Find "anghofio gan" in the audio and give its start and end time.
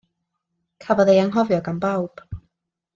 1.27-1.81